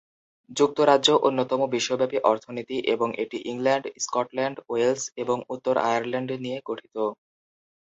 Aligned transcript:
যুক্তরাজ্য 0.49 1.09
অন্যতম 1.27 1.61
বিশ্বব্যাপী 1.73 2.17
অর্থনীতি 2.23 2.77
এবং 2.93 3.09
এটি 3.23 3.37
ইংল্যান্ড, 3.45 3.85
স্কটল্যান্ড, 4.03 4.57
ওয়েলস 4.69 5.03
এবং 5.17 5.37
উত্তর 5.49 5.75
আয়ারল্যান্ড 5.85 6.29
নিয়ে 6.43 6.59
গঠিত। 6.65 6.95